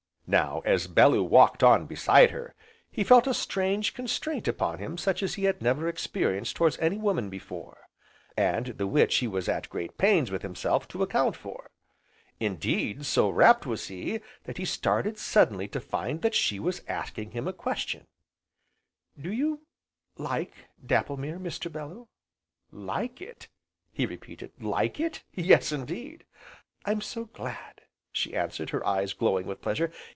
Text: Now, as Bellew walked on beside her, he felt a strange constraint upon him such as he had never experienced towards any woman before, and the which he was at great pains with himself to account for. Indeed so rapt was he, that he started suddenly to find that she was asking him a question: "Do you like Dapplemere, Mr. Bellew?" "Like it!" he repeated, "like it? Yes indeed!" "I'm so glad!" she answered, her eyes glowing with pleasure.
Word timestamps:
Now, 0.27 0.61
as 0.63 0.87
Bellew 0.87 1.23
walked 1.23 1.61
on 1.61 1.87
beside 1.87 2.31
her, 2.31 2.55
he 2.89 3.03
felt 3.03 3.27
a 3.27 3.33
strange 3.33 3.93
constraint 3.93 4.47
upon 4.47 4.77
him 4.79 4.97
such 4.97 5.21
as 5.21 5.33
he 5.33 5.43
had 5.43 5.61
never 5.61 5.89
experienced 5.89 6.55
towards 6.55 6.77
any 6.79 6.95
woman 6.97 7.29
before, 7.29 7.89
and 8.37 8.67
the 8.67 8.87
which 8.87 9.17
he 9.17 9.27
was 9.27 9.49
at 9.49 9.69
great 9.69 9.97
pains 9.97 10.31
with 10.31 10.41
himself 10.41 10.87
to 10.87 11.03
account 11.03 11.35
for. 11.35 11.69
Indeed 12.39 13.05
so 13.05 13.29
rapt 13.29 13.65
was 13.65 13.89
he, 13.89 14.21
that 14.45 14.55
he 14.57 14.63
started 14.63 15.17
suddenly 15.17 15.67
to 15.67 15.81
find 15.81 16.21
that 16.21 16.33
she 16.33 16.61
was 16.61 16.81
asking 16.87 17.31
him 17.31 17.45
a 17.45 17.51
question: 17.51 18.07
"Do 19.19 19.33
you 19.33 19.63
like 20.17 20.53
Dapplemere, 20.81 21.39
Mr. 21.39 21.69
Bellew?" 21.69 22.07
"Like 22.71 23.21
it!" 23.21 23.49
he 23.91 24.05
repeated, 24.05 24.51
"like 24.61 24.97
it? 24.97 25.23
Yes 25.33 25.73
indeed!" 25.73 26.23
"I'm 26.85 27.01
so 27.01 27.25
glad!" 27.25 27.81
she 28.13 28.33
answered, 28.33 28.69
her 28.69 28.85
eyes 28.87 29.11
glowing 29.11 29.45
with 29.45 29.61
pleasure. 29.61 29.91